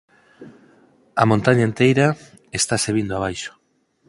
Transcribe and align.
A 1.21 1.23
montaña 1.31 1.65
enteira 1.69 2.07
estase 2.59 2.89
vindo 2.97 3.13
abaixo. 3.15 3.51